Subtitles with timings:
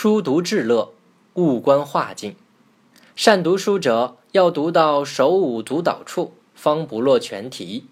[0.00, 0.92] 书读至乐，
[1.34, 2.36] 物观化境。
[3.16, 7.82] 善读书者，要读到手舞足蹈处，方不落全题；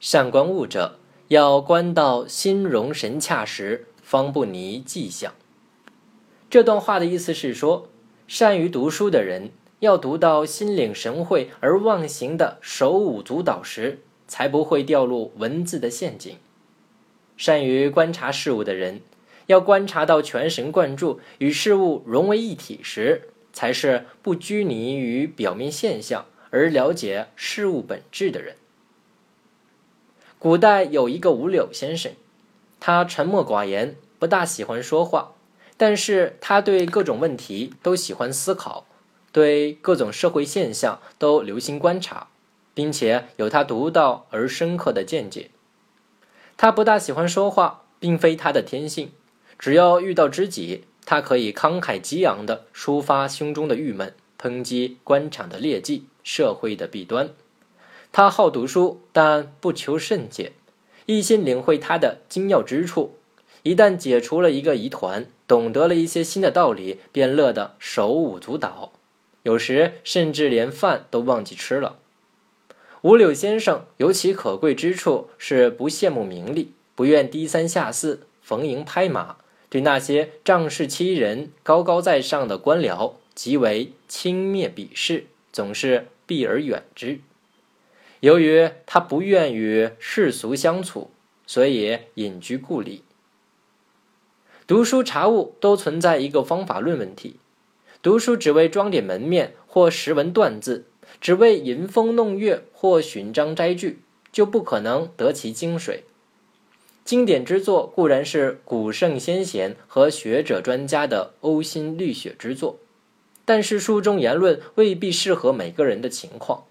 [0.00, 5.34] 善观物者，要观到心融神洽时，方不泥迹象。
[6.48, 7.90] 这段话的意思是说，
[8.26, 9.50] 善于读书的人，
[9.80, 16.36] 要读到心领神会而忘形的手舞足蹈时，才不会掉入文字的陷阱；
[17.36, 19.02] 善于观察事物的人。
[19.50, 28.54] 要观察到全神贯注与事物融为一体时，才是不拘泥于表面现象而了解事物本质的人。
[30.38, 32.12] 古代有一个五柳先生，
[32.78, 35.32] 他沉默寡言，不大喜欢说话，
[35.76, 38.86] 但是他对各种问题都喜欢思考，
[39.32, 42.28] 对各种社会现象都留心观察，
[42.72, 45.50] 并且有他独到而深刻的见解。
[46.56, 49.10] 他不大喜欢说话，并非他的天性。
[49.60, 57.28] 只要遇到知己，他可以慷慨激昂地抒发胸中的郁闷，抨击官场的劣迹、社会的弊端。
[58.10, 60.52] 他好读书，但不求甚解，
[61.04, 63.18] 一心领会它的精要之处。
[63.62, 68.92] 一旦解除了一个疑团，懂得了一些新的道理，便乐得手舞足蹈，
[69.42, 71.98] 有时甚至连饭都忘记吃了。
[73.02, 79.36] 五柳先生尤其可贵之处，是不羡慕名利，不愿低三下四、逢迎拍马。
[79.70, 87.20] 对那些仗势欺人、高高在上的官僚极为轻蔑鄙视，总是避而远之。
[88.18, 91.10] 由于他不愿与世俗相处，
[91.46, 93.02] 所以隐居故里。
[94.66, 97.36] 读书查物都存在一个方法论问题：
[98.02, 100.86] 读书只为装点门面或识文断字，
[101.20, 106.00] 只为吟风弄月或寻章摘句，就不可能得其精髓。
[107.10, 112.78] 经典之作固然是古圣先贤和学者专家的呕心沥血之作，
[113.44, 116.62] 但是书中言论未必适合每个人的情况。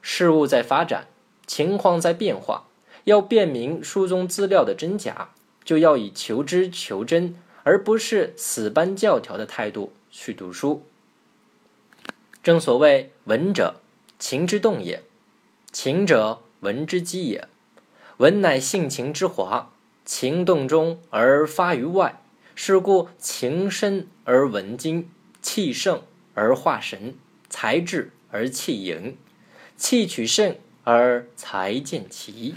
[0.00, 1.08] 事物在发展，
[1.46, 2.64] 情况在变化，
[3.04, 5.32] 要辨明书中资料的真假，
[5.66, 10.82] 就要以求知求真，而不是死搬教条的态度去读书。
[12.42, 13.74] 正所谓“文者，
[14.18, 15.00] 情之动也；
[15.70, 17.46] 情者，文之基也。
[18.16, 19.72] 文乃性情之华。”
[20.04, 22.22] 情动中而发于外，
[22.54, 25.08] 是故情深而文精，
[25.40, 26.02] 气盛
[26.34, 27.14] 而化神，
[27.48, 29.16] 才智而气盈，
[29.76, 32.54] 气取胜而才见奇。